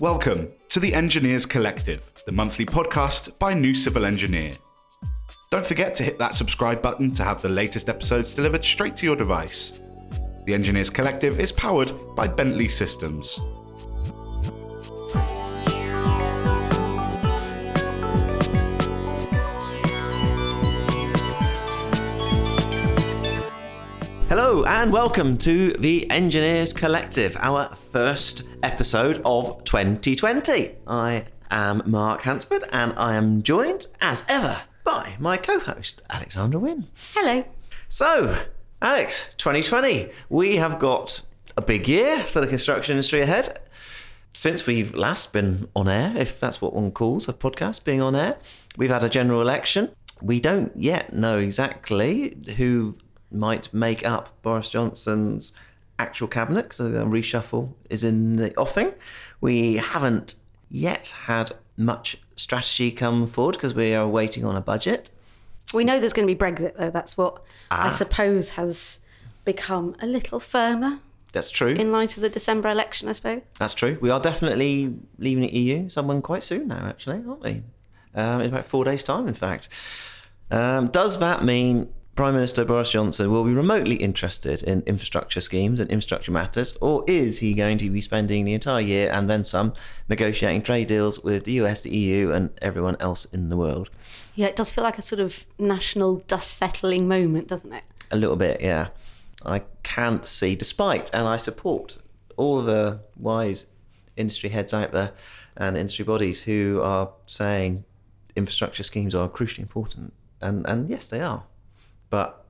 [0.00, 4.52] Welcome to the Engineers Collective, the monthly podcast by New Civil Engineer.
[5.50, 9.06] Don't forget to hit that subscribe button to have the latest episodes delivered straight to
[9.06, 9.82] your device.
[10.46, 13.38] The Engineers Collective is powered by Bentley Systems.
[24.52, 30.72] Hello and welcome to the Engineers Collective, our first episode of 2020.
[30.86, 36.60] I am Mark Hansford and I am joined, as ever, by my co host, Alexandra
[36.60, 36.88] Wynne.
[37.14, 37.44] Hello.
[37.88, 38.44] So,
[38.82, 41.22] Alex, 2020, we have got
[41.56, 43.58] a big year for the construction industry ahead.
[44.32, 48.14] Since we've last been on air, if that's what one calls a podcast being on
[48.14, 48.36] air,
[48.76, 49.92] we've had a general election.
[50.20, 52.98] We don't yet know exactly who
[53.34, 55.52] might make up Boris Johnson's
[55.98, 58.92] actual cabinet because the reshuffle is in the offing.
[59.40, 60.34] We haven't
[60.70, 65.10] yet had much strategy come forward because we are waiting on a budget.
[65.74, 66.90] We know there's going to be Brexit, though.
[66.90, 67.86] That's what Ah.
[67.88, 69.00] I suppose has
[69.44, 70.98] become a little firmer
[71.32, 71.68] That's true.
[71.74, 73.42] in light of the December election, I suppose.
[73.58, 73.98] That's true.
[74.00, 77.62] We are definitely leaving the EU, someone quite soon now, actually, aren't we?
[78.14, 79.68] Um, in about four days' time, in fact.
[80.50, 85.80] Um, does that mean Prime Minister Boris Johnson will be remotely interested in infrastructure schemes
[85.80, 89.44] and infrastructure matters, or is he going to be spending the entire year and then
[89.44, 89.72] some
[90.10, 93.88] negotiating trade deals with the US, the EU, and everyone else in the world?
[94.34, 97.84] Yeah, it does feel like a sort of national dust settling moment, doesn't it?
[98.10, 98.88] A little bit, yeah.
[99.46, 101.96] I can't see, despite, and I support
[102.36, 103.66] all the wise
[104.18, 105.12] industry heads out there
[105.56, 107.84] and industry bodies who are saying
[108.36, 110.12] infrastructure schemes are crucially important.
[110.42, 111.44] And, and yes, they are.
[112.12, 112.44] But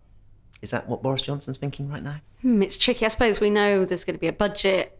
[0.60, 2.16] is that what Boris Johnson's thinking right now?
[2.40, 3.04] Hmm, it's tricky.
[3.04, 4.98] I suppose we know there's going to be a budget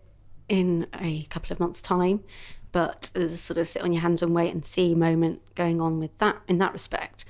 [0.49, 2.23] in a couple of months' time,
[2.71, 5.81] but there's a sort of sit on your hands and wait and see moment going
[5.81, 7.25] on with that in that respect.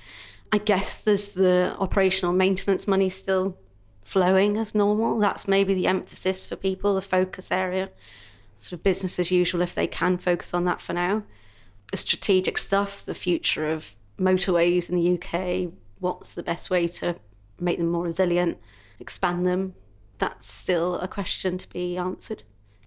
[0.51, 3.57] I guess there's the operational maintenance money still
[4.03, 5.17] flowing as normal.
[5.17, 7.89] That's maybe the emphasis for people, the focus area,
[8.59, 11.23] sort of business as usual if they can focus on that for now.
[11.89, 17.15] The strategic stuff, the future of motorways in the UK, what's the best way to
[17.59, 18.57] make them more resilient,
[18.99, 19.73] expand them,
[20.19, 22.43] that's still a question to be answered.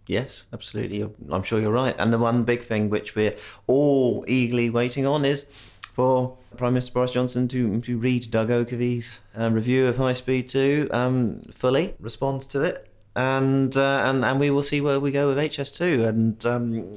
[0.07, 1.03] Yes, absolutely.
[1.31, 1.97] I'm sure you're right.
[1.99, 3.35] And the one big thing which we're
[3.67, 5.47] all eagerly waiting on is
[5.81, 10.49] for Prime Minister Boris Johnson to to read Doug Oakervee's um, review of High Speed
[10.49, 15.11] Two um, fully, respond to it, and uh, and and we will see where we
[15.11, 16.07] go with HS2.
[16.07, 16.93] And um,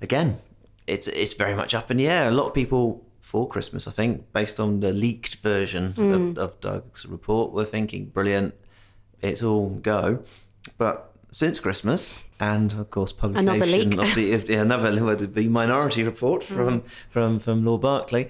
[0.00, 0.40] again,
[0.86, 2.28] it's it's very much up in the air.
[2.28, 6.38] A lot of people for Christmas, I think, based on the leaked version of, hmm.
[6.38, 8.54] of Doug's report, We're thinking brilliant,
[9.22, 10.22] it's all go.
[10.76, 16.44] But since Christmas, and of course publication of the, of the another the minority report
[16.44, 16.54] hmm.
[16.54, 18.28] from from from Lord Berkeley.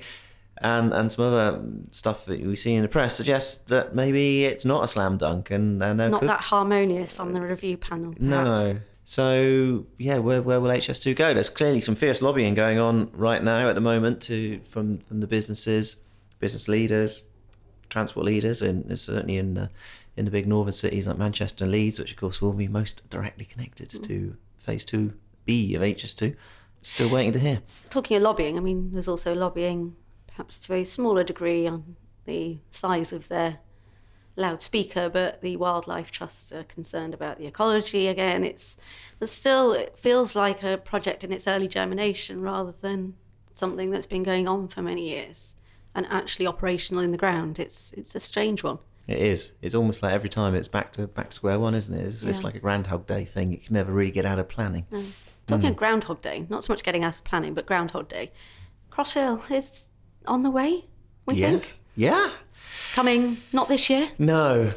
[0.58, 4.64] And, and some other stuff that we see in the press suggests that maybe it's
[4.64, 8.14] not a slam dunk, and, and Not could that harmonious on the review panel.
[8.14, 8.72] Perhaps.
[8.72, 8.80] no.
[9.04, 11.34] So yeah, where where will HS2 go?
[11.34, 15.20] There's clearly some fierce lobbying going on right now at the moment to from from
[15.20, 15.98] the businesses,
[16.40, 17.24] business leaders,
[17.90, 19.68] transport leaders, and certainly in uh,
[20.16, 23.08] in the big northern cities like Manchester and Leeds, which of course will be most
[23.10, 25.12] directly connected to Phase Two
[25.44, 26.34] B of HS2.
[26.80, 27.62] Still waiting to hear.
[27.88, 32.58] Talking of lobbying, I mean, there's also lobbying, perhaps to a smaller degree, on the
[32.70, 33.58] size of their
[34.36, 38.44] loudspeaker, but the wildlife trusts are concerned about the ecology again.
[38.44, 38.76] It's
[39.18, 43.14] there's still it feels like a project in its early germination rather than
[43.52, 45.54] something that's been going on for many years
[45.94, 47.58] and actually operational in the ground.
[47.58, 48.78] It's it's a strange one.
[49.06, 49.52] It is.
[49.60, 52.06] It's almost like every time it's back to back to square one, isn't it?
[52.06, 53.52] It's, it's like a Groundhog Day thing.
[53.52, 54.86] You can never really get out of planning.
[54.90, 55.10] Mm.
[55.46, 55.72] Talking mm.
[55.72, 58.32] of Groundhog Day, not so much getting out of planning, but Groundhog Day.
[58.90, 59.90] Crossrail is
[60.26, 60.86] on the way,
[61.26, 61.52] we think.
[61.52, 61.78] Yes.
[61.96, 62.30] Yeah.
[62.94, 64.72] Coming not this year, No.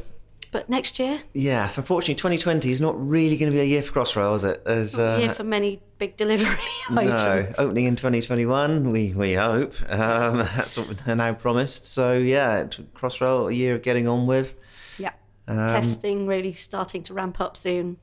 [0.51, 1.21] but next year.
[1.33, 4.59] Yes, unfortunately, 2020 is not really going to be a year for Crossrail, is it?
[4.65, 6.57] As uh, year for many big delivery
[6.89, 7.59] no, items.
[7.59, 9.75] opening in 2021, we we hope.
[9.87, 11.85] Um, that's what they're now promised.
[11.85, 14.55] So yeah, t- Crossrail, a year of getting on with.
[14.97, 15.11] Yeah.
[15.47, 17.97] Um, Testing really starting to ramp up soon.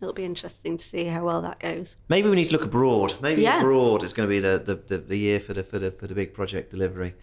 [0.00, 1.98] It'll be interesting to see how well that goes.
[2.08, 3.16] Maybe we need to look abroad.
[3.20, 3.58] Maybe Yeah.
[3.60, 6.06] abroad is going to be the, the, the, the year for the for the for
[6.06, 7.14] the big project delivery.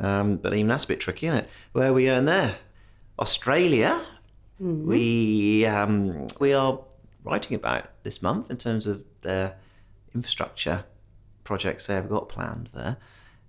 [0.00, 1.50] Um, but even that's a bit tricky, isn't it?
[1.72, 2.56] Where are we going there?
[3.18, 4.04] Australia.
[4.60, 6.80] We um, we are
[7.22, 9.56] writing about this month in terms of their
[10.14, 10.84] infrastructure
[11.44, 12.96] projects they have got planned there.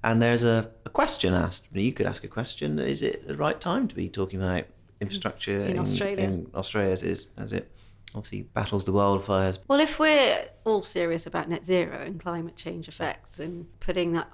[0.03, 1.67] And there's a, a question asked.
[1.73, 4.65] You could ask a question: Is it the right time to be talking about
[5.01, 6.23] infrastructure In Australia.
[6.23, 7.71] In Australia, as is as it
[8.15, 9.59] obviously battles the wildfires.
[9.67, 14.29] Well, if we're all serious about net zero and climate change effects and putting that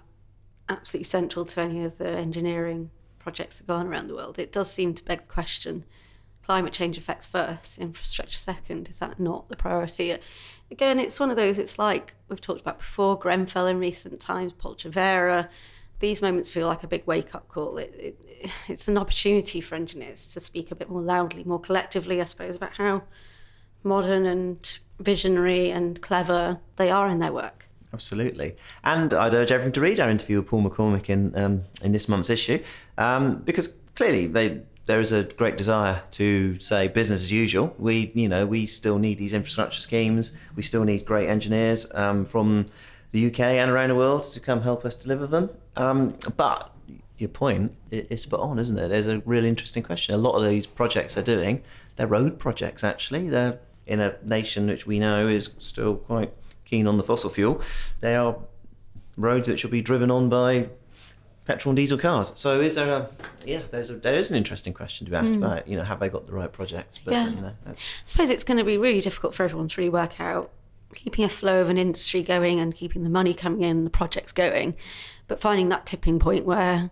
[0.70, 2.90] absolutely central to any of the engineering
[3.20, 5.86] projects that go on around the world, it does seem to beg the question
[6.46, 8.88] climate change effects first, infrastructure second.
[8.88, 10.16] Is that not the priority?
[10.70, 14.54] Again, it's one of those, it's like we've talked about before, Grenfell in recent times,
[14.54, 15.50] Polcevera.
[16.00, 17.80] These moments feel like a big wake up call.
[17.80, 22.22] It, it, it's an opportunity for engineers to speak a bit more loudly, more collectively,
[22.22, 23.02] I suppose, about how
[23.84, 27.65] modern and visionary and clever they are in their work.
[27.96, 31.94] Absolutely, and I'd urge everyone to read our interview with Paul McCormick in um, in
[31.94, 32.62] this month's issue,
[32.98, 37.74] um, because clearly they there is a great desire to say business as usual.
[37.80, 40.36] We, you know, we still need these infrastructure schemes.
[40.58, 42.66] We still need great engineers um, from
[43.14, 45.52] the UK and around the world to come help us deliver them.
[45.78, 46.70] Um, but
[47.18, 48.90] your point is spot on, isn't it?
[48.90, 50.14] There's a really interesting question.
[50.14, 51.64] A lot of these projects they're doing,
[51.96, 53.30] they're road projects actually.
[53.30, 56.34] They're in a nation which we know is still quite
[56.66, 57.62] keen on the fossil fuel.
[58.02, 58.38] They are
[59.18, 60.70] roads that should be driven on by
[61.46, 62.32] petrol and diesel cars.
[62.36, 63.10] So is there a
[63.46, 63.62] yeah?
[63.72, 65.38] There's a there is an interesting question to be asked mm.
[65.38, 65.68] about.
[65.68, 66.98] You know, have they got the right projects?
[66.98, 67.30] But yeah.
[67.30, 68.00] you know, that's...
[68.00, 70.52] I suppose it's going to be really difficult for everyone to really work out
[70.94, 74.32] keeping a flow of an industry going and keeping the money coming in, the projects
[74.32, 74.76] going,
[75.28, 76.90] but finding that tipping point where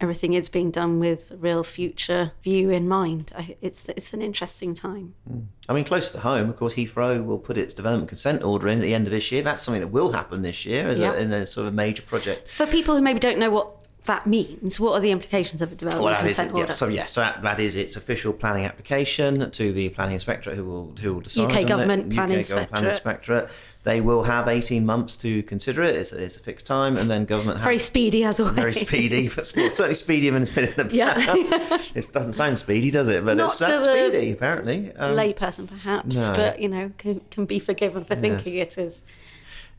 [0.00, 3.32] everything is being done with real future view in mind.
[3.36, 5.14] I, it's it's an interesting time.
[5.30, 5.46] Mm.
[5.68, 8.78] I mean, close to home, of course, Heathrow will put its development consent order in
[8.78, 9.42] at the end of this year.
[9.42, 12.50] That's something that will happen this year as a, in a sort of major project.
[12.50, 14.78] For people who maybe don't know what that means?
[14.78, 16.66] What are the implications of a development well, consent is, order?
[16.68, 20.14] Yeah, so yes, yeah, so that, that is its official planning application to the planning
[20.14, 21.50] inspectorate, who will who will decide.
[21.50, 22.14] UK government it.
[22.14, 22.70] planning UK inspectorate.
[22.70, 23.48] planning inspectorate.
[23.84, 25.96] They will have eighteen months to consider it.
[25.96, 28.54] It's, it's a fixed time, and then government very speedy as always.
[28.54, 30.94] Very speedy, but certainly speedier than it's been in the past.
[30.94, 31.78] Yeah.
[31.94, 33.24] it doesn't sound speedy, does it?
[33.24, 34.92] But Not it's that's speedy apparently.
[34.96, 36.34] Um, layperson perhaps, no.
[36.34, 38.20] but you know can, can be forgiven for yes.
[38.20, 39.02] thinking it is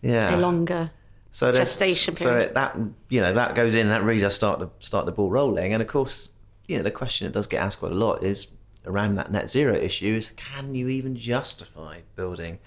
[0.01, 0.35] yeah.
[0.35, 0.91] a longer
[1.35, 2.47] so gestation period.
[2.47, 2.79] So that
[3.09, 3.89] you know that goes in.
[3.89, 5.73] That really does start to start the ball rolling.
[5.73, 6.29] And of course,
[6.65, 8.47] you know the question that does get asked quite a lot is
[8.85, 12.59] around that net zero issue: is can you even justify building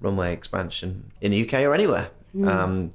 [0.00, 2.46] runway expansion in the UK or anywhere mm.
[2.46, 2.92] um,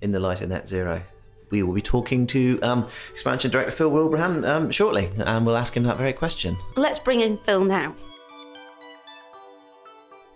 [0.00, 1.02] in the light of net zero?
[1.50, 5.76] We will be talking to um, expansion director Phil Wilbraham um, shortly, and we'll ask
[5.76, 6.56] him that very question.
[6.76, 7.96] Let's bring in Phil now.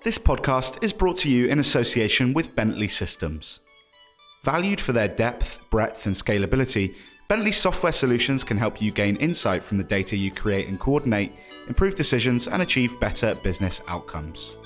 [0.03, 3.61] This podcast is brought to you in association with Bentley Systems.
[4.44, 6.94] Valued for their depth, breadth, and scalability,
[7.29, 11.32] Bentley software solutions can help you gain insight from the data you create and coordinate,
[11.67, 14.58] improve decisions, and achieve better business outcomes.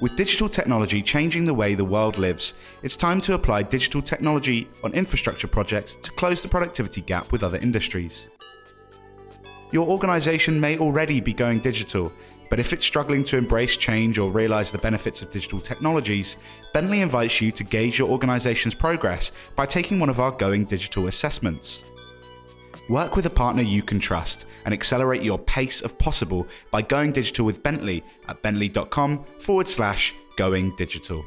[0.00, 4.68] With digital technology changing the way the world lives, it's time to apply digital technology
[4.82, 8.26] on infrastructure projects to close the productivity gap with other industries.
[9.70, 12.12] Your organization may already be going digital,
[12.52, 16.36] but if it's struggling to embrace change or realize the benefits of digital technologies,
[16.74, 21.06] Bentley invites you to gauge your organization's progress by taking one of our Going Digital
[21.06, 21.90] assessments.
[22.90, 27.12] Work with a partner you can trust and accelerate your pace of possible by going
[27.12, 31.24] digital with Bentley at bentley.com forward slash going digital.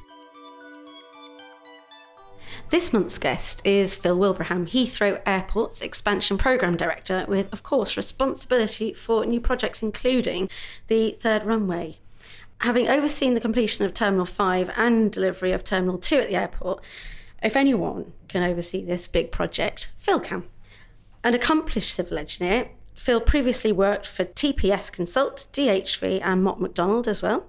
[2.76, 8.92] This month's guest is Phil Wilbraham, Heathrow Airport's Expansion Programme Director, with, of course, responsibility
[8.92, 10.50] for new projects including
[10.88, 12.00] the third runway.
[12.60, 16.84] Having overseen the completion of Terminal 5 and delivery of Terminal 2 at the airport,
[17.42, 20.44] if anyone can oversee this big project, Phil can.
[21.24, 27.22] An accomplished civil engineer, Phil previously worked for TPS Consult, DHV, and Mott MacDonald as
[27.22, 27.46] well.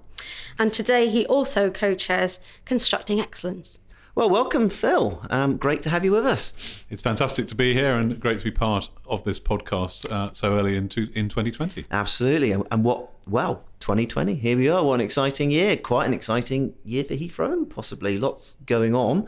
[0.56, 3.80] And today he also co chairs Constructing Excellence.
[4.16, 5.20] Well, welcome, Phil.
[5.28, 6.54] Um, great to have you with us.
[6.88, 10.58] It's fantastic to be here and great to be part of this podcast uh, so
[10.58, 11.84] early into in 2020.
[11.90, 12.50] Absolutely.
[12.50, 14.82] And, and what, well, 2020, here we are.
[14.82, 15.76] What an exciting year.
[15.76, 18.16] Quite an exciting year for Heathrow, possibly.
[18.16, 19.24] Lots going on.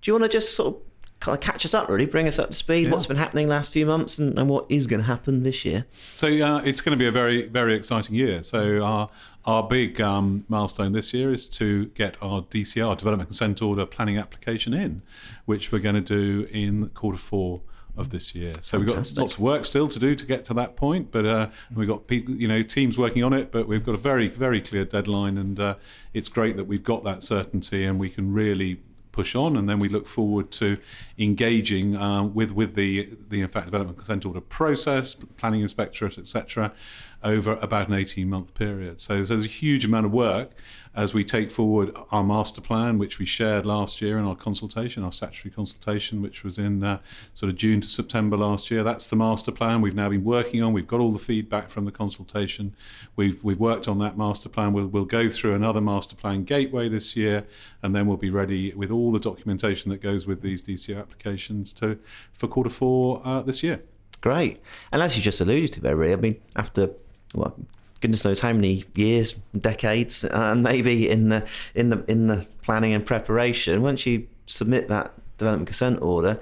[0.00, 0.82] Do you want to just sort of
[1.20, 2.86] kind of catch us up, really, bring us up to speed.
[2.86, 2.90] Yeah.
[2.90, 5.86] What's been happening last few months, and, and what is going to happen this year?
[6.14, 8.42] So uh, it's going to be a very, very exciting year.
[8.42, 9.10] So our
[9.46, 14.18] our big um, milestone this year is to get our DCO development consent order planning
[14.18, 15.02] application in,
[15.46, 17.62] which we're going to do in quarter four
[17.96, 18.52] of this year.
[18.60, 18.80] So Fantastic.
[18.80, 21.48] we've got lots of work still to do to get to that point, but uh,
[21.74, 23.50] we've got people, you know, teams working on it.
[23.50, 25.74] But we've got a very, very clear deadline, and uh,
[26.12, 28.80] it's great that we've got that certainty, and we can really
[29.12, 30.78] push on, and then we look forward to
[31.18, 36.72] engaging uh, with with the the in fact development consent order process, planning inspectorate, etc.,
[37.22, 39.00] over about an 18 month period.
[39.00, 40.52] So, so there's a huge amount of work
[40.94, 45.04] as we take forward our master plan, which we shared last year in our consultation,
[45.04, 46.98] our statutory consultation, which was in uh,
[47.32, 48.82] sort of June to September last year.
[48.82, 50.72] That's the master plan we've now been working on.
[50.72, 52.74] We've got all the feedback from the consultation.
[53.14, 54.72] We've we've worked on that master plan.
[54.72, 57.46] We'll we'll go through another master plan gateway this year,
[57.82, 61.72] and then we'll be ready with all the documentation that goes with these DCO applications
[61.74, 61.98] to
[62.32, 63.82] for quarter four uh, this year.
[64.20, 64.60] Great.
[64.92, 66.90] And as you just alluded to there, really, I mean, after
[67.34, 67.56] well,
[68.00, 72.92] goodness knows how many years, decades, and maybe in the in the in the planning
[72.92, 76.40] and preparation, once you submit that development consent order,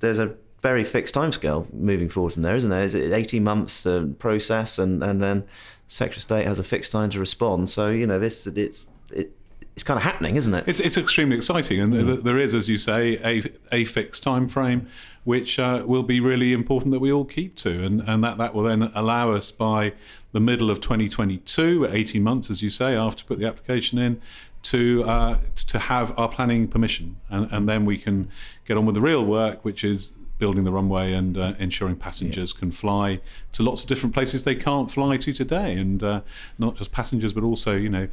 [0.00, 2.84] there's a very fixed timescale moving forward from there, isn't there?
[2.84, 5.44] Is it 18 months uh, process, and and then
[5.88, 7.70] Secretary of State has a fixed time to respond.
[7.70, 9.32] So you know, this it's it,
[9.74, 10.64] it's kind of happening, isn't it?
[10.66, 12.22] It's, it's extremely exciting, and mm.
[12.22, 14.88] there is, as you say, a, a fixed time frame,
[15.26, 18.54] which uh, will be really important that we all keep to, and, and that, that
[18.54, 19.92] will then allow us by
[20.30, 24.22] the middle of 2022, 18 months, as you say, after put the application in,
[24.62, 28.30] to uh, to have our planning permission, and, and then we can
[28.64, 32.52] get on with the real work, which is building the runway and uh, ensuring passengers
[32.54, 32.60] yeah.
[32.60, 33.20] can fly
[33.52, 36.20] to lots of different places they can't fly to today, and uh,
[36.58, 38.08] not just passengers, but also you know,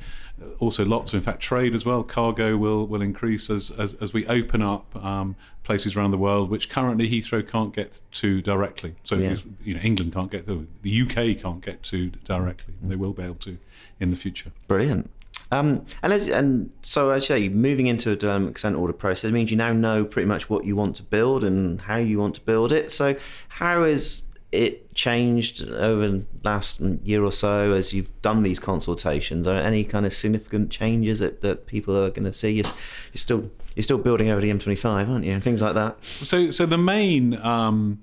[0.59, 2.03] also lots of in fact trade as well.
[2.03, 6.49] Cargo will will increase as as, as we open up um, places around the world
[6.49, 8.95] which currently Heathrow can't get to directly.
[9.03, 9.35] So yeah.
[9.63, 12.75] you know, England can't get to, the UK can't get to directly.
[12.81, 13.57] They will be able to
[13.99, 14.51] in the future.
[14.67, 15.09] Brilliant.
[15.53, 19.31] Um, and as, and so as you say, moving into a development consent order process
[19.31, 22.33] means you now know pretty much what you want to build and how you want
[22.35, 22.91] to build it.
[22.91, 23.15] So
[23.49, 29.45] how has it changed over the last year or so as you've done these consultations?
[29.45, 32.49] Are any kind of significant changes that, that people are going to see?
[32.49, 35.33] You're, you're still you're still building over the M25, aren't you?
[35.33, 35.97] And things like that.
[36.23, 37.35] So so the main.
[37.37, 37.99] Um,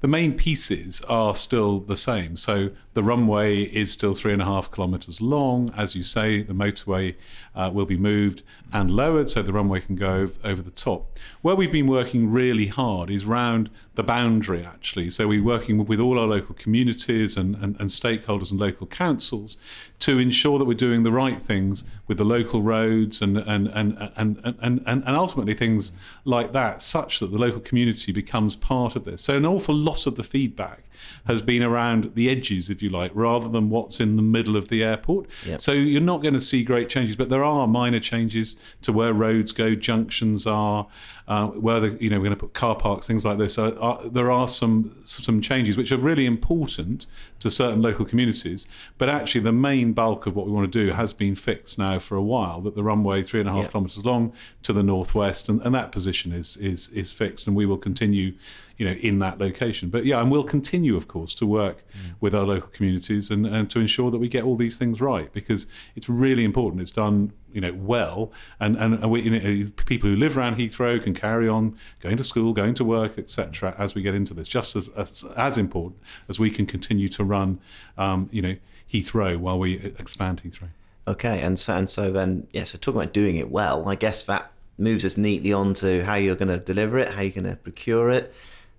[0.00, 2.34] the main pieces are still the same.
[2.36, 5.72] So the runway is still three and a half kilometres long.
[5.76, 7.14] As you say, the motorway
[7.54, 8.42] uh, will be moved
[8.72, 11.16] and lowered so the runway can go over the top.
[11.40, 15.10] Where we've been working really hard is round the boundary, actually.
[15.10, 19.56] So we're working with all our local communities and, and, and stakeholders and local councils
[20.00, 24.10] to ensure that we're doing the right things with the local roads and, and, and,
[24.16, 25.92] and, and, and, and ultimately things
[26.24, 29.22] like that, such that the local community becomes part of this.
[29.22, 30.84] So an awful lot of the feedback
[31.26, 34.68] has been around the edges, if you like, rather than what's in the middle of
[34.68, 35.26] the airport.
[35.46, 35.60] Yep.
[35.60, 39.12] So you're not going to see great changes, but there are minor changes to where
[39.12, 40.86] roads go, junctions are,
[41.30, 43.54] uh, where the, you know we're going to put car parks, things like this.
[43.54, 47.06] So uh, there are some some changes which are really important
[47.38, 48.66] to certain local communities.
[48.98, 52.00] But actually, the main bulk of what we want to do has been fixed now
[52.00, 52.60] for a while.
[52.62, 54.32] That the runway three and a half kilometres long
[54.64, 58.34] to the northwest, and, and that position is is is fixed, and we will continue
[58.80, 59.90] you know, in that location.
[59.90, 62.14] But yeah, and we'll continue, of course, to work mm.
[62.18, 65.30] with our local communities and, and to ensure that we get all these things right
[65.34, 66.80] because it's really important.
[66.80, 71.02] It's done, you know, well, and and we, you know, people who live around Heathrow
[71.02, 73.74] can carry on going to school, going to work, etc.
[73.78, 77.24] As we get into this, just as as, as important as we can continue to
[77.24, 77.60] run,
[77.98, 78.56] um, you know,
[78.92, 80.68] Heathrow while we expand Heathrow.
[81.08, 82.64] Okay, and so and so then, yeah.
[82.64, 86.14] So talking about doing it well, I guess that moves us neatly on to how
[86.14, 88.34] you're going to deliver it, how you're going to procure it.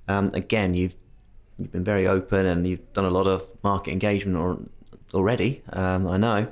[0.08, 0.96] Um, again, you've
[1.58, 4.60] you've been very open and you've done a lot of market engagement or,
[5.14, 5.62] already.
[5.74, 6.48] Um, I know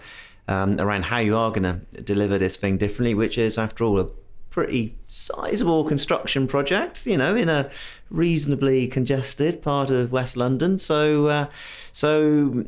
[0.49, 3.99] um, around how you are going to deliver this thing differently, which is, after all,
[3.99, 4.07] a
[4.49, 7.05] pretty sizable construction project.
[7.05, 7.69] You know, in a
[8.09, 10.79] reasonably congested part of West London.
[10.79, 11.45] So, uh,
[11.91, 12.65] so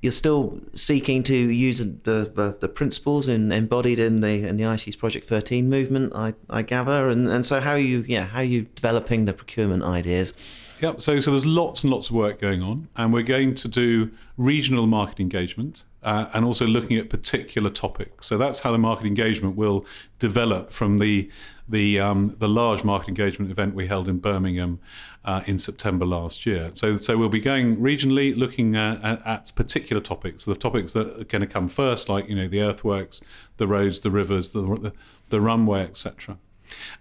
[0.00, 4.64] you're still seeking to use the, the, the, principles in, embodied in the in the
[4.64, 8.38] ICE's Project 13 movement, I, I gather, and, and so how are you yeah how
[8.38, 10.32] are you developing the procurement ideas?
[10.80, 11.02] Yep.
[11.02, 14.10] So so there's lots and lots of work going on, and we're going to do
[14.38, 18.26] regional market engagement uh, and also looking at particular topics.
[18.26, 19.86] So that's how the market engagement will
[20.18, 21.30] develop from the
[21.68, 24.80] the um, the large market engagement event we held in Birmingham
[25.24, 26.70] uh, in September last year.
[26.74, 31.20] So so we'll be going regionally, looking at, at, at particular topics, the topics that
[31.20, 33.20] are going to come first, like you know the earthworks,
[33.56, 34.92] the roads, the rivers, the the,
[35.30, 36.38] the runway, etc.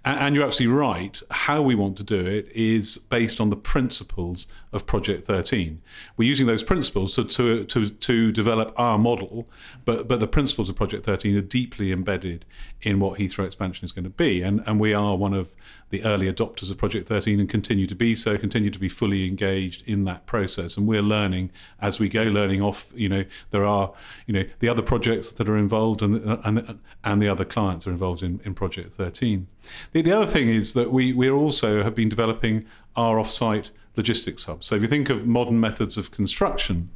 [0.04, 1.22] And you're absolutely right.
[1.30, 5.82] How we want to do it is based on the principles of Project 13.
[6.18, 9.48] We're using those principles to, to, to, to develop our model,
[9.86, 12.46] but, but the principles of Project 13 are deeply embedded
[12.82, 14.42] in what Heathrow expansion is going to be.
[14.42, 15.54] And, and we are one of
[15.92, 19.28] the early adopters of Project 13 and continue to be so, continue to be fully
[19.28, 20.78] engaged in that process.
[20.78, 23.94] And we're learning as we go, learning off, you know, there are,
[24.26, 27.92] you know, the other projects that are involved and, and, and the other clients are
[27.92, 29.48] involved in, in Project 13.
[29.92, 34.46] The, the other thing is that we, we also have been developing our off-site logistics
[34.46, 34.64] hub.
[34.64, 36.90] So if you think of modern methods of construction,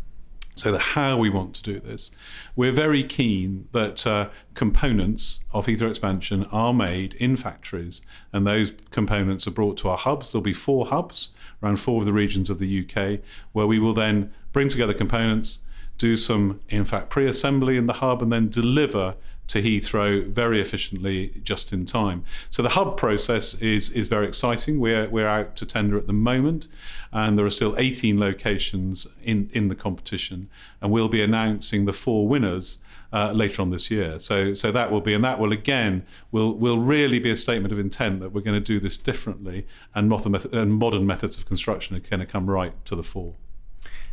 [0.58, 2.12] So, the how we want to do this,
[2.56, 8.72] we're very keen that uh, components of Heathrow expansion are made in factories, and those
[8.90, 10.32] components are brought to our hubs.
[10.32, 11.32] There'll be four hubs
[11.62, 13.20] around four of the regions of the UK,
[13.52, 15.60] where we will then bring together components,
[15.98, 19.16] do some, in fact, pre assembly in the hub, and then deliver
[19.48, 22.24] to Heathrow very efficiently just in time.
[22.50, 24.80] So the hub process is is very exciting.
[24.80, 26.68] We're we're out to tender at the moment,
[27.12, 30.50] and there are still 18 locations in in the competition,
[30.82, 32.80] and we'll be announcing the four winners.
[33.14, 36.54] Uh, later on this year, so so that will be, and that will again will
[36.54, 40.10] will really be a statement of intent that we're going to do this differently, and
[40.10, 43.36] modern, and modern methods of construction are going to come right to the fore.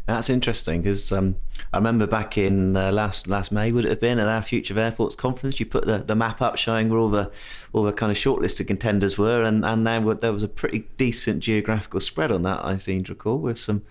[0.06, 1.36] That's interesting because um,
[1.72, 4.74] I remember back in uh, last last May would it have been at our Future
[4.74, 7.30] of Airports conference, you put the, the map up showing where all the
[7.72, 11.40] all the kind of shortlisted contenders were, and and there, there was a pretty decent
[11.40, 12.64] geographical spread on that.
[12.64, 13.82] I seem to recall with some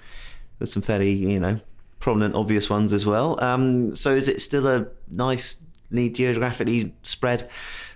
[0.60, 1.62] with some fairly you know
[2.00, 3.41] prominent obvious ones as well.
[3.41, 7.50] Um, so is it still a nicely geographically spread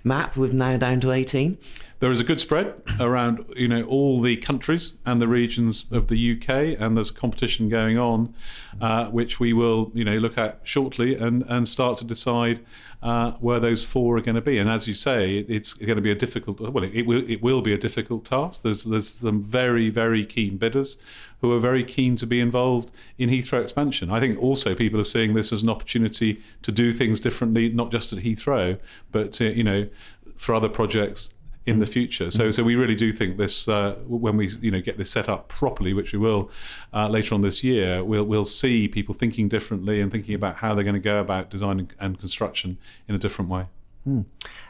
[0.06, 1.58] map with now down to eighteen?
[2.06, 6.08] There is a good spread around you know all the countries and the regions of
[6.08, 8.32] the UK, and there's a competition going on,
[8.80, 12.64] uh, which we will you know look at shortly and and start to decide.
[13.04, 15.96] Uh, where those four are going to be, and as you say, it, it's going
[15.96, 16.60] to be a difficult.
[16.60, 17.30] Well, it, it, will.
[17.30, 18.64] It will be a difficult task.
[18.64, 20.98] There's there's some very very keen bidders
[21.42, 24.10] who are very keen to be involved in Heathrow expansion.
[24.10, 27.92] I think also people are seeing this as an opportunity to do things differently, not
[27.92, 28.80] just at Heathrow,
[29.12, 29.88] but you know
[30.36, 31.30] for other projects
[31.66, 32.30] in the future.
[32.30, 35.28] So, so we really do think this uh, when we you know get this set
[35.28, 36.52] up properly, which we will
[36.94, 40.76] uh, later on this year, we'll we'll see people thinking differently and thinking about how
[40.76, 43.66] they're going to go about design and construction in a different way.
[44.06, 44.22] Hmm.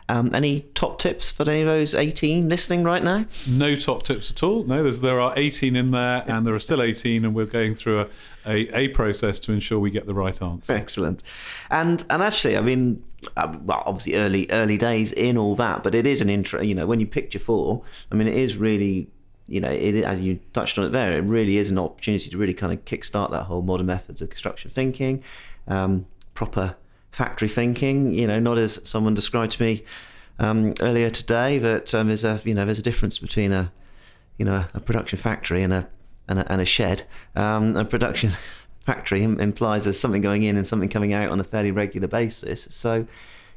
[0.08, 3.26] Um, any top tips for any of those 18 listening right now?
[3.46, 4.64] No top tips at all.
[4.64, 8.02] No, there are 18 in there, and there are still 18, and we're going through
[8.02, 8.08] a,
[8.46, 10.72] a, a process to ensure we get the right answer.
[10.72, 11.22] Excellent.
[11.70, 13.04] And and actually, I mean,
[13.36, 16.62] uh, well, obviously early early days in all that, but it is an intro.
[16.62, 19.10] You know, when you picture four, I mean, it is really.
[19.48, 22.38] You know, it, as you touched on it there, it really is an opportunity to
[22.38, 25.24] really kind of kickstart that whole modern methods of construction thinking,
[25.68, 26.76] um, proper
[27.16, 28.14] factory thinking.
[28.14, 29.84] You know, not as someone described to me
[30.38, 33.72] um, earlier today that um, there's a you know there's a difference between a
[34.38, 35.88] you know a production factory and a
[36.28, 37.04] and a, and a shed.
[37.36, 38.34] Um, a production
[38.82, 42.68] factory implies there's something going in and something coming out on a fairly regular basis.
[42.70, 43.08] So,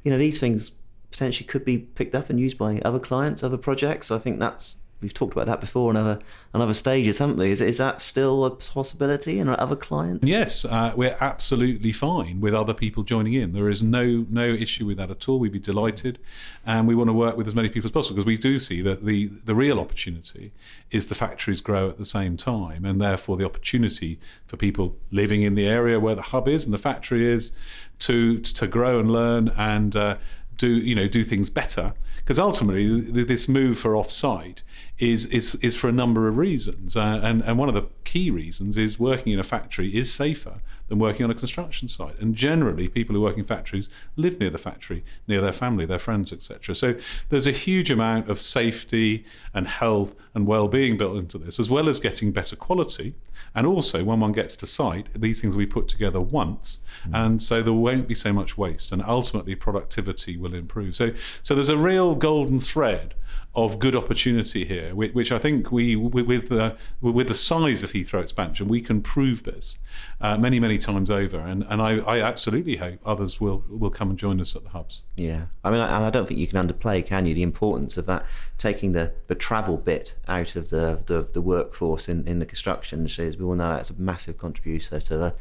[0.03, 0.73] you know, these things
[1.11, 4.11] potentially could be picked up and used by other clients, other projects.
[4.11, 6.18] I think that's we've talked about that before on other
[6.54, 7.50] on other stages, haven't we?
[7.50, 10.24] Is, is that still a possibility in other clients?
[10.24, 13.52] Yes, uh, we're absolutely fine with other people joining in.
[13.52, 15.38] There is no no issue with that at all.
[15.38, 16.18] We'd be delighted,
[16.66, 18.82] and we want to work with as many people as possible because we do see
[18.82, 20.52] that the the real opportunity
[20.90, 25.42] is the factories grow at the same time, and therefore the opportunity for people living
[25.42, 27.52] in the area where the hub is and the factory is
[28.00, 30.16] to to grow and learn and uh,
[30.56, 31.94] do you know do things better
[32.29, 34.61] because ultimately this move for off-site
[34.99, 38.31] is is is for a number of reasons uh, and and one of the key
[38.31, 42.35] reasons is working in a factory is safer than working on a construction site and
[42.35, 46.31] generally people who work in factories live near the factory near their family their friends
[46.31, 46.95] etc so
[47.31, 49.25] there's a huge amount of safety
[49.59, 53.14] and health and well-being built into this as well as getting better quality
[53.55, 57.11] and also, when one gets to site, these things will be put together once, mm.
[57.14, 60.97] and so there won't be so much waste, and ultimately productivity will improve.
[60.97, 63.14] So, so there's a real golden thread
[63.55, 68.23] of good opportunity here, which I think we, with the with the size of Heathrow
[68.23, 69.79] expansion, we can prove this
[70.21, 74.11] uh, many many times over, and and I, I absolutely hope others will will come
[74.11, 75.03] and join us at the hubs.
[75.16, 78.07] Yeah, I mean, and I don't think you can underplay, can you, the importance of
[78.07, 78.27] that
[78.59, 82.98] taking the, the travel bit out of the, the, the workforce in, in the construction
[82.98, 83.26] industry.
[83.26, 85.34] As we all know, it's a massive contributor to the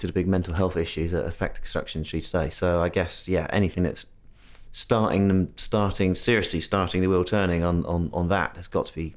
[0.00, 2.50] to the big mental health issues that affect the construction industry today.
[2.50, 4.06] So I guess yeah, anything that's
[4.72, 8.94] starting them starting seriously starting the wheel turning on on on that has got to
[8.94, 9.14] be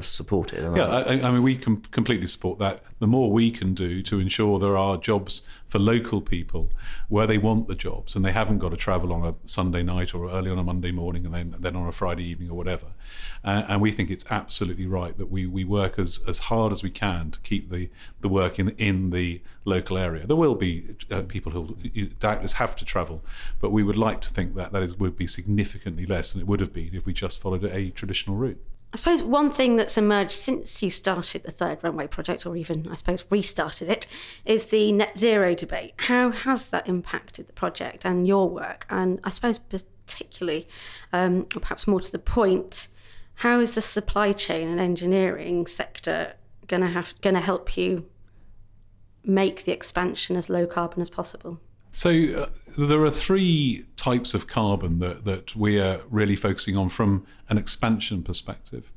[0.00, 0.62] supported.
[0.76, 2.82] Yeah, I, I, mean, we can completely support that.
[2.98, 6.70] The more we can do to ensure there are jobs for local people
[7.08, 10.14] where they want the jobs and they haven't got to travel on a Sunday night
[10.14, 12.86] or early on a Monday morning and then, then on a Friday evening or whatever.
[13.42, 16.82] Uh, and we think it's absolutely right that we, we work as, as hard as
[16.82, 20.26] we can to keep the, the work in, in the local area.
[20.26, 21.76] There will be uh, people who
[22.20, 23.22] doubtless have to travel,
[23.60, 26.46] but we would like to think that that is, would be significantly less than it
[26.46, 28.62] would have been if we just followed a traditional route.
[28.94, 32.86] I suppose one thing that's emerged since you started the third runway project, or even,
[32.88, 34.06] I suppose, restarted it,
[34.44, 35.94] is the net zero debate.
[35.96, 38.86] How has that impacted the project and your work?
[38.88, 40.68] And I suppose, particularly,
[41.12, 42.86] um, or perhaps more to the point,
[43.34, 46.34] how is the supply chain and engineering sector
[46.68, 48.06] going to going to help you
[49.24, 51.58] make the expansion as low carbon as possible?
[51.94, 56.88] So uh, there are three types of carbon that, that we are really focusing on
[56.88, 58.90] from an expansion perspective.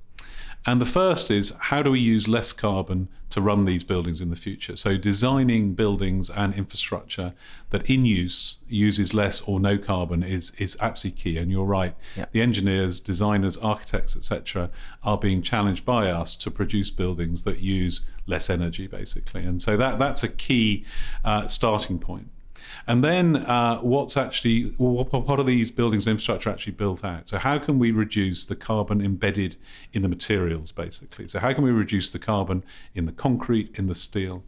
[0.66, 4.32] And the first is how do we use less carbon to run these buildings in
[4.32, 4.76] the future?
[4.76, 7.34] So, designing buildings and infrastructure
[7.70, 11.38] that in use uses less or no carbon is, is absolutely key.
[11.38, 11.96] And you're right,
[12.32, 14.72] the engineers, designers, architects, etc.,
[15.04, 19.44] are being challenged by us to produce buildings that use less energy, basically.
[19.44, 20.84] And so that, that's a key
[21.24, 22.30] uh, starting point.
[22.86, 27.30] And then uh, what's actually what, what are these buildings and infrastructure actually built out?
[27.30, 29.56] So how can we reduce the carbon embedded
[29.94, 31.28] in the materials, basically?
[31.28, 34.44] So how can we reduce the carbon in the concrete, in the steel?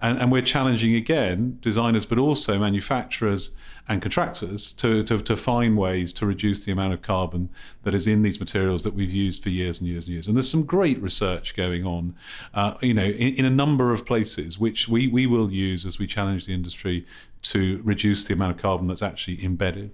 [0.00, 3.54] And, and we're challenging again designers, but also manufacturers
[3.88, 7.48] and contractors to, to, to find ways to reduce the amount of carbon
[7.84, 10.26] that is in these materials that we've used for years and years and years.
[10.26, 12.16] And there's some great research going on,
[12.52, 15.98] uh, you know, in, in a number of places, which we, we will use as
[15.98, 17.06] we challenge the industry
[17.50, 19.92] to reduce the amount of carbon that's actually embedded.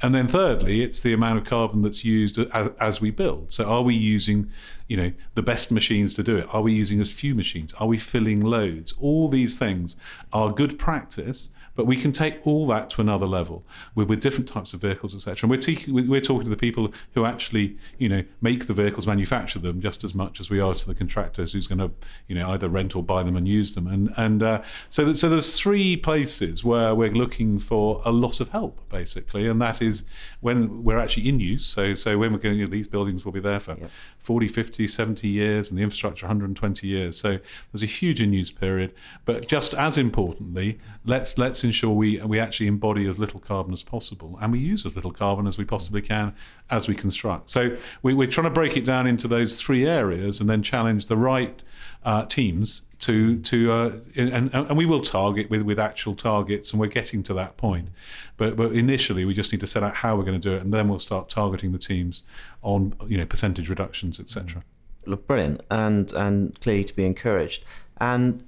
[0.00, 3.52] And then thirdly, it's the amount of carbon that's used as, as, we build.
[3.52, 4.50] So are we using,
[4.86, 6.46] you know, the best machines to do it?
[6.50, 7.72] Are we using as few machines?
[7.74, 8.92] Are we filling loads?
[9.00, 9.96] All these things
[10.32, 14.48] are good practice, but we can take all that to another level with, with different
[14.48, 15.38] types of vehicles, etc.
[15.42, 19.06] And we're, te- we're talking to the people who actually, you know, make the vehicles,
[19.06, 21.90] manufacture them, just as much as we are to the contractors who's going to,
[22.28, 23.86] you know, either rent or buy them and use them.
[23.86, 28.40] And and uh, so that, so there's three places where we're looking for a lot
[28.40, 30.04] of help, basically, and that is
[30.40, 31.66] when we're actually in use.
[31.66, 33.90] So so when we're going, you know, these buildings will be there for Yep.
[34.18, 37.18] 40, 50, 70 years, and the infrastructure 120 years.
[37.18, 37.38] So
[37.72, 38.94] there's a huge in-use period.
[39.24, 43.82] But just as importantly, let's let's ensure we we actually embody as little carbon as
[43.82, 46.34] possible, and we use as little carbon as we possibly can
[46.70, 47.50] as we construct.
[47.50, 51.06] So we, we're trying to break it down into those three areas, and then challenge
[51.06, 51.62] the right
[52.04, 56.80] uh, teams to to uh, and, and we will target with with actual targets and
[56.80, 57.88] we're getting to that point
[58.36, 60.62] but but initially we just need to set out how we're going to do it
[60.62, 62.22] and then we'll start targeting the teams
[62.62, 64.62] on you know percentage reductions etc
[65.04, 67.64] Look, brilliant, and and clearly to be encouraged.
[67.98, 68.44] And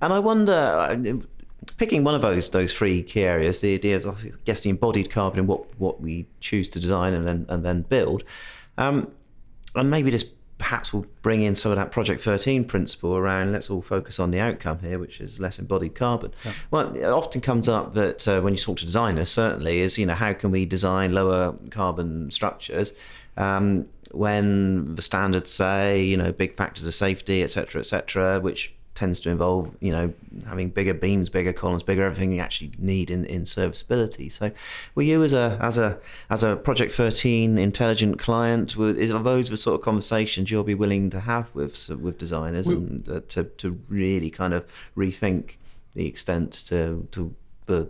[0.00, 0.96] and I wonder, uh,
[1.76, 4.70] picking one of those those three key areas, the idea is of I guess the
[4.70, 8.24] embodied carbon in what what we choose to design and then and then build,
[8.76, 9.10] um,
[9.74, 10.24] and maybe this
[10.58, 14.32] perhaps will bring in some of that Project 13 principle around let's all focus on
[14.32, 16.32] the outcome here, which is less embodied carbon.
[16.72, 20.06] Well, it often comes up that uh, when you talk to designers, certainly, is you
[20.06, 22.92] know how can we design lower carbon structures
[23.36, 29.20] um, when the standards say you know big factors of safety, etc., etc., which tends
[29.20, 30.12] to involve you know
[30.46, 34.28] having bigger beams, bigger columns, bigger everything you actually need in, in serviceability.
[34.28, 34.50] So,
[34.96, 39.22] were you as a as a as a Project 13 intelligent client, were, is are
[39.22, 43.08] those the sort of conversations you'll be willing to have with with designers We- and
[43.08, 45.52] uh, to to really kind of rethink
[45.94, 47.34] the extent to to
[47.66, 47.88] the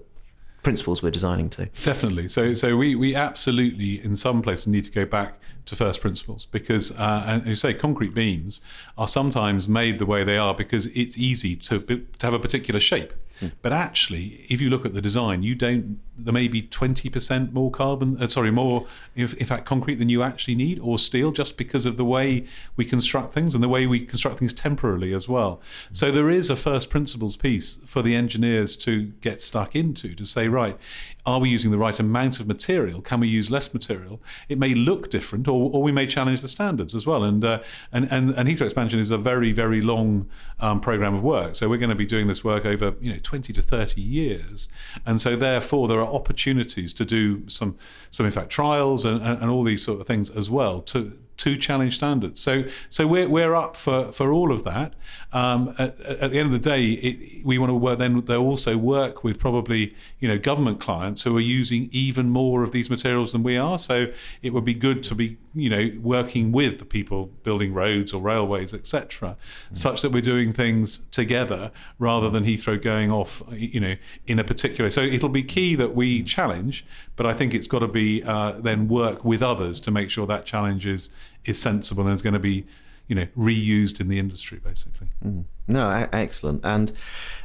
[0.62, 1.66] principles we're designing to?
[1.82, 2.28] Definitely.
[2.28, 6.46] So, so we, we absolutely, in some places, need to go back to first principles
[6.46, 8.60] because, uh, and you say, concrete beams
[8.96, 12.80] are sometimes made the way they are because it's easy to, to have a particular
[12.80, 13.12] shape.
[13.62, 16.00] But actually, if you look at the design, you don't.
[16.18, 18.20] There may be twenty percent more carbon.
[18.20, 21.86] Uh, sorry, more if, in fact concrete than you actually need, or steel, just because
[21.86, 25.60] of the way we construct things and the way we construct things temporarily as well.
[25.92, 30.24] So there is a first principles piece for the engineers to get stuck into to
[30.24, 30.78] say, right,
[31.28, 33.02] are we using the right amount of material?
[33.02, 34.20] Can we use less material?
[34.48, 37.22] It may look different, or, or we may challenge the standards as well.
[37.22, 37.60] And uh,
[37.92, 40.28] and, and and Heathrow expansion is a very very long
[40.58, 41.54] um, program of work.
[41.54, 44.68] So we're going to be doing this work over you know 20 to 30 years,
[45.04, 47.76] and so therefore there are opportunities to do some
[48.10, 51.18] some in fact trials and, and, and all these sort of things as well to
[51.38, 52.40] to challenge standards.
[52.40, 54.92] So so we're, we're up for, for all of that.
[55.32, 58.36] Um, at, at the end of the day, it, we want to work, then they
[58.36, 62.90] also work with probably you know government clients who are using even more of these
[62.90, 63.78] materials than we are.
[63.78, 64.06] So
[64.42, 68.20] it would be good to be you know working with the people building roads or
[68.20, 69.36] railways, etc.,
[69.72, 74.44] such that we're doing things together rather than Heathrow going off you know in a
[74.44, 74.90] particular.
[74.90, 78.52] So it'll be key that we challenge, but I think it's got to be uh,
[78.52, 81.10] then work with others to make sure that challenge is
[81.44, 82.66] is sensible and is going to be
[83.08, 85.08] you know reused in the industry basically.
[85.66, 86.92] No, e- excellent, and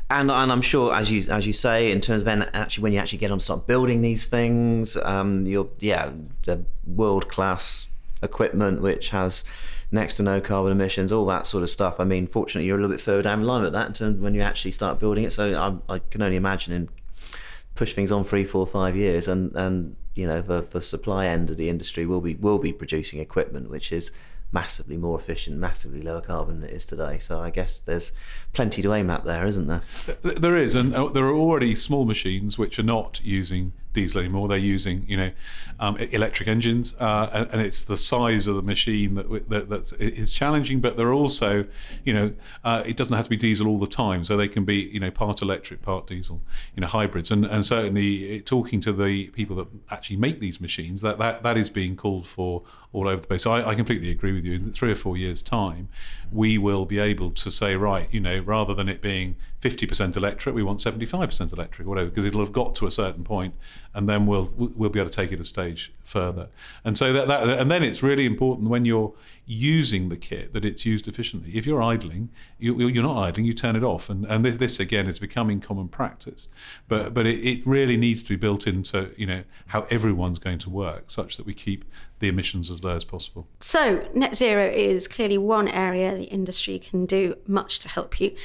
[0.09, 2.93] and and I'm sure, as you as you say, in terms of then actually when
[2.93, 6.11] you actually get on start building these things, um, you're yeah,
[6.45, 7.87] the world class
[8.23, 9.43] equipment which has
[9.91, 11.99] next to no carbon emissions, all that sort of stuff.
[11.99, 14.41] I mean, fortunately, you're a little bit further down the line with that when you
[14.41, 15.31] actually start building it.
[15.31, 16.89] So I, I can only imagine in
[17.75, 21.49] push things on three, four, five years, and and you know the, the supply end
[21.49, 24.11] of the industry will be will be producing equipment which is
[24.51, 27.17] massively more efficient, massively lower carbon than it is today.
[27.17, 28.11] So I guess there's
[28.53, 29.81] plenty to aim at there, isn't there?
[30.21, 34.47] There is, and uh, there are already small machines which are not using diesel anymore.
[34.47, 35.31] They're using, you know,
[35.79, 39.93] um, electric engines, uh, and, and, it's the size of the machine that, that that
[39.99, 40.81] is challenging.
[40.81, 41.65] But they're also,
[42.03, 44.65] you know, uh, it doesn't have to be diesel all the time, so they can
[44.65, 46.41] be, you know, part electric, part diesel,
[46.75, 47.31] you know, hybrids.
[47.31, 51.57] And and certainly talking to the people that actually make these machines, that that, that
[51.57, 53.43] is being called for all over the place.
[53.43, 54.53] So I, I, completely agree with you.
[54.53, 55.89] In three or four years' time,
[56.31, 60.53] we will be able to say, right, you know, rather than it being 50% electric,
[60.53, 63.55] we want 75% electric, whatever, because it'll have got to a certain point,
[63.93, 66.47] and then we'll we'll be able to take it a stage further.
[66.85, 69.13] And so that, that and then it's really important when you're
[69.45, 71.51] using the kit that it's used efficiently.
[71.57, 74.09] If you're idling, you, are not idling, you turn it off.
[74.09, 76.47] And, and this, this, again is becoming common practice.
[76.87, 80.59] But, but it, it really needs to be built into you know how everyone's going
[80.59, 81.85] to work such that we keep
[82.19, 83.47] the emissions as low as possible.
[83.59, 88.35] So, net zero is clearly one area the industry can do much to help you.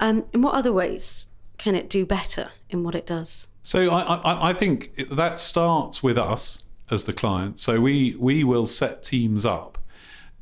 [0.00, 3.46] Um, in what other ways can it do better in what it does?
[3.62, 7.60] So, I, I, I think that starts with us as the client.
[7.60, 9.77] So, we, we will set teams up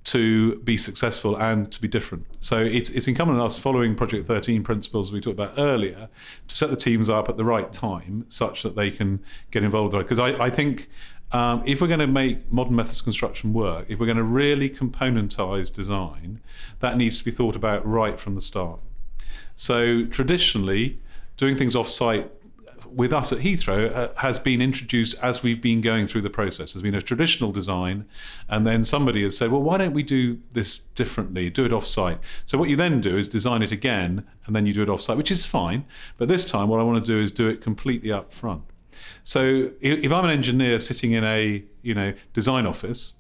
[0.07, 2.27] to be successful and to be different.
[2.39, 6.09] So it's, it's incumbent on us following Project 13 principles we talked about earlier
[6.47, 9.95] to set the teams up at the right time such that they can get involved.
[9.99, 10.89] Because I, I think
[11.33, 14.71] um, if we're going to make modern methods construction work, if we're going to really
[14.71, 16.41] componentize design,
[16.79, 18.79] that needs to be thought about right from the start.
[19.57, 21.01] So traditionally,
[21.37, 22.31] doing things off-site
[22.97, 26.73] with us at Heathrow uh, has been introduced as we've been going through the process.
[26.73, 28.07] There's been a traditional design,
[28.49, 31.87] and then somebody has said, well, why don't we do this differently, do it off
[31.87, 32.19] site?
[32.47, 35.03] So, what you then do is design it again, and then you do it off
[35.03, 35.85] site, which is fine.
[36.17, 38.63] But this time, what I want to do is do it completely up front.
[39.23, 43.15] So if I'm an engineer sitting in a you know design office,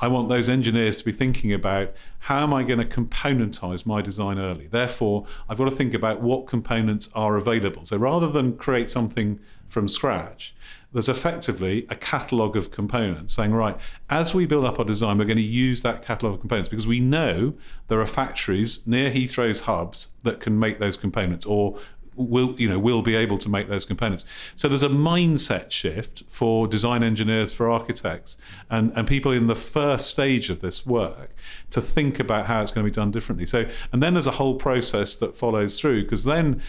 [0.00, 4.00] I want those engineers to be thinking about how am I going to componentize my
[4.02, 4.66] design early.
[4.66, 7.84] Therefore, I've got to think about what components are available.
[7.84, 10.54] So rather than create something from scratch,
[10.92, 13.76] there's effectively a catalogue of components saying, right,
[14.08, 16.86] as we build up our design, we're going to use that catalogue of components because
[16.86, 17.54] we know
[17.88, 21.78] there are factories near Heathrow's hubs that can make those components or
[22.18, 24.24] will you know will be able to make those components.
[24.56, 28.36] So there's a mindset shift for design engineers, for architects,
[28.70, 31.30] and and people in the first stage of this work
[31.70, 33.46] to think about how it's going to be done differently.
[33.46, 36.62] So and then there's a whole process that follows through because then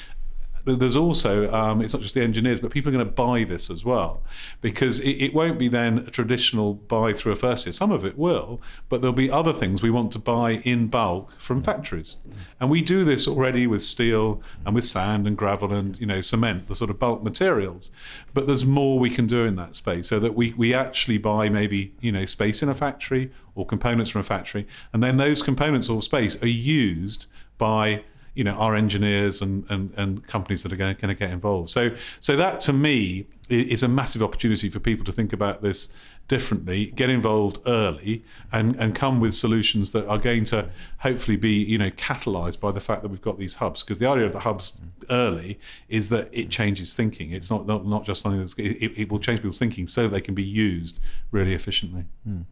[0.65, 3.69] there's also um, it's not just the engineers, but people are going to buy this
[3.69, 4.21] as well
[4.61, 7.73] because it, it, won't be then a traditional buy through a first year.
[7.73, 11.39] Some of it will, but there'll be other things we want to buy in bulk
[11.39, 12.17] from factories,
[12.59, 16.21] and we do this already with steel and with sand and gravel and you know
[16.21, 17.91] cement, the sort of bulk materials.
[18.33, 21.49] But there's more we can do in that space so that we we actually buy
[21.49, 25.41] maybe you know space in a factory or components from a factory, and then those
[25.41, 27.25] components or space are used
[27.57, 28.03] by
[28.35, 31.69] you know our engineers and, and, and companies that are going, to get involved.
[31.69, 35.89] So so that to me is a massive opportunity for people to think about this
[36.27, 41.51] differently, get involved early, and, and come with solutions that are going to hopefully be
[41.51, 43.83] you know catalyzed by the fact that we've got these hubs.
[43.83, 47.31] Because the idea of the hubs early is that it changes thinking.
[47.31, 50.21] It's not not, not just something that's it, it will change people's thinking so they
[50.21, 50.99] can be used
[51.31, 52.05] really efficiently.
[52.27, 52.45] Mm.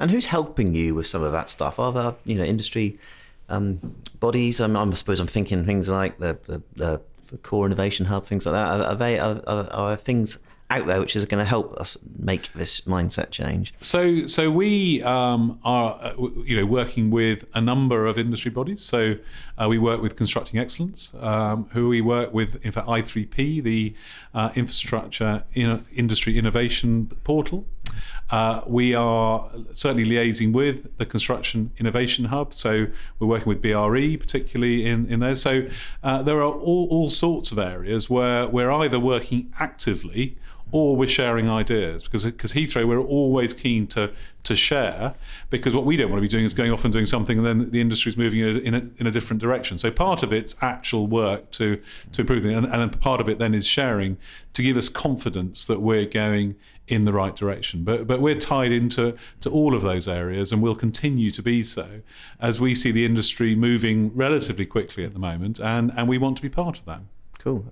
[0.00, 1.78] And who's helping you with some of that stuff?
[1.78, 2.98] Are there you know industry
[3.48, 4.60] um, bodies.
[4.60, 8.46] I'm, I suppose I'm thinking things like the, the, the, the core innovation hub, things
[8.46, 8.80] like that.
[8.80, 10.38] Are, are they are, are, are things
[10.70, 13.72] out there which is going to help us make this mindset change?
[13.80, 18.84] So, so we um, are, uh, you know, working with a number of industry bodies.
[18.84, 19.16] So,
[19.56, 23.94] uh, we work with Constructing Excellence, um, who we work with, in fact, I3P, the
[24.34, 27.64] uh, Infrastructure in- Industry Innovation Portal.
[28.30, 32.52] Uh, we are certainly liaising with the Construction Innovation Hub.
[32.52, 32.86] So
[33.18, 35.34] we're working with BRE, particularly in, in there.
[35.34, 35.68] So
[36.02, 40.36] uh, there are all, all sorts of areas where we're either working actively
[40.70, 44.12] or we're sharing ideas because because Heathrow we're always keen to
[44.44, 45.14] to share
[45.50, 47.46] because what we don't want to be doing is going off and doing something and
[47.46, 49.78] then the industry is moving in a, in a, in a different direction.
[49.78, 51.80] So part of it's actual work to
[52.12, 54.18] to improve it, and, and part of it then is sharing
[54.54, 56.56] to give us confidence that we're going
[56.88, 57.84] in the right direction.
[57.84, 61.64] But but we're tied into to all of those areas and we'll continue to be
[61.64, 62.00] so
[62.40, 66.36] as we see the industry moving relatively quickly at the moment, and and we want
[66.36, 67.00] to be part of that.
[67.38, 67.64] Cool.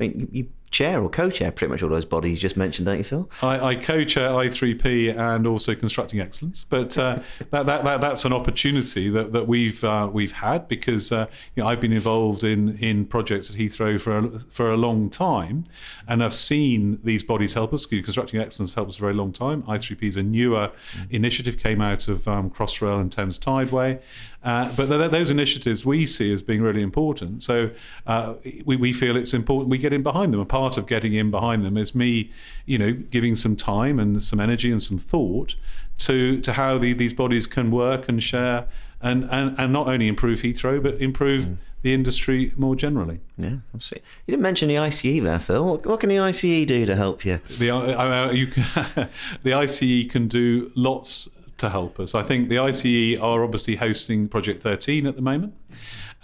[0.00, 3.04] I mean, you, chair or co-chair pretty much all those bodies just mentioned, don't you,
[3.04, 3.30] Phil?
[3.42, 8.32] I, I co-chair I3P and also Constructing Excellence, but uh, that, that, that, that's an
[8.32, 12.76] opportunity that, that we've uh, we've had because uh, you know, I've been involved in,
[12.78, 15.64] in projects at Heathrow for a, for a long time,
[16.06, 17.86] and I've seen these bodies help us.
[17.86, 19.62] Constructing Excellence helped us for a very long time.
[19.64, 20.72] I3P is a newer
[21.10, 24.00] initiative, came out of um, Crossrail and Thames Tideway,
[24.48, 27.42] uh, but th- those initiatives we see as being really important.
[27.42, 27.70] So
[28.06, 28.32] uh,
[28.64, 30.40] we, we feel it's important we get in behind them.
[30.40, 32.30] A part of getting in behind them is me,
[32.64, 35.54] you know, giving some time and some energy and some thought
[35.98, 38.66] to to how the, these bodies can work and share
[39.02, 41.56] and, and, and not only improve Heathrow but improve mm.
[41.82, 43.20] the industry more generally.
[43.36, 44.08] Yeah, absolutely.
[44.26, 45.62] You didn't mention the ICE there, Phil.
[45.62, 47.38] What, what can the ICE do to help you?
[47.58, 49.10] The uh, you can,
[49.42, 52.14] the ICE can do lots to help us.
[52.14, 55.54] I think the ICE are obviously hosting Project 13 at the moment,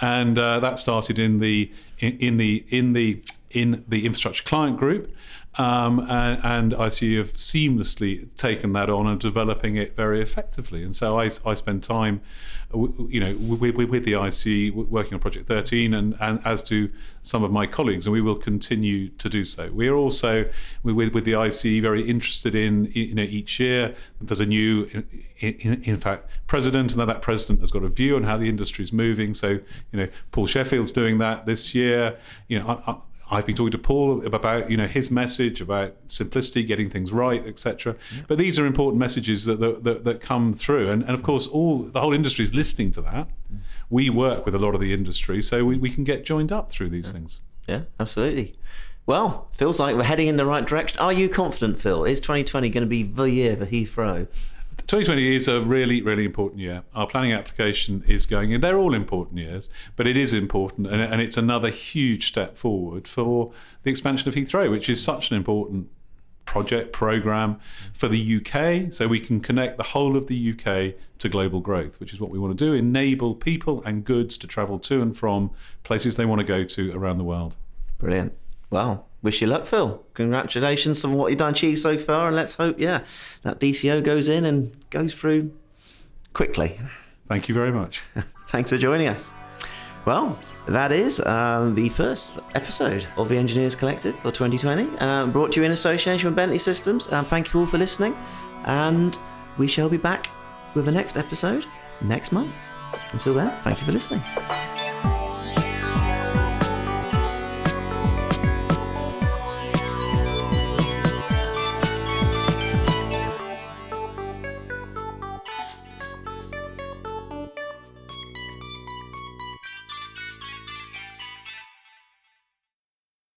[0.01, 3.23] and uh, that started in the in, in the in the
[3.55, 5.15] in the infrastructure client group.
[5.57, 10.83] Um, and, and have seamlessly taken that on and developing it very effectively.
[10.83, 12.23] And so I, I spend time,
[12.73, 16.91] you know, with, with the ICE working on Project 13, and, and as do
[17.23, 19.71] some of my colleagues, and we will continue to do so.
[19.71, 20.51] We are also
[20.83, 24.89] with, with the ICE very interested in, you know, each year there's a new,
[25.39, 28.37] in, in, in fact, president, and that that president has got a view on how
[28.37, 29.35] the industry is moving.
[29.35, 29.61] So,
[29.93, 32.19] you know, Paul Sheffield's doing that this year.
[32.49, 32.97] You know, I, I,
[33.31, 37.47] I've been talking to Paul about you know his message about simplicity, getting things right,
[37.47, 37.97] etc.
[38.15, 38.23] Yeah.
[38.29, 41.47] But these are important messages that that, that, that come through, and, and of course,
[41.47, 43.29] all the whole industry is listening to that.
[43.53, 43.59] Mm.
[43.91, 46.71] We work with a lot of the industry, so we, we can get joined up
[46.71, 47.13] through these yeah.
[47.13, 47.41] things.
[47.67, 48.55] Yeah, absolutely.
[49.07, 50.99] Well, feels like we're heading in the right direction.
[50.99, 52.05] Are you confident, Phil?
[52.05, 54.27] Is 2020 going to be the year for Heathrow?
[54.79, 56.83] 2020 is a really, really important year.
[56.95, 58.61] Our planning application is going in.
[58.61, 63.09] They're all important years, but it is important, and, and it's another huge step forward
[63.09, 65.89] for the expansion of Heathrow, which is such an important
[66.45, 67.59] project program
[67.93, 71.99] for the UK so we can connect the whole of the UK to global growth
[72.01, 75.17] which is what we want to do enable people and goods to travel to and
[75.17, 75.51] from
[75.85, 77.57] places they want to go to around the world
[77.99, 78.37] brilliant
[78.75, 80.05] well wish you luck, Phil.
[80.13, 83.01] Congratulations on what you've done achieved so far, and let's hope, yeah,
[83.43, 85.51] that DCO goes in and goes through
[86.35, 86.79] quickly.
[87.27, 88.03] Thank you very much.
[88.51, 89.33] Thanks for joining us.
[90.05, 95.53] Well, that is um, the first episode of the Engineers Collective for 2020, um, brought
[95.53, 97.11] to you in association with Bentley Systems.
[97.11, 98.15] Um, thank you all for listening,
[98.67, 99.19] and
[99.57, 100.29] we shall be back
[100.75, 101.65] with the next episode
[102.03, 102.55] next month.
[103.13, 104.23] Until then, thank you for listening.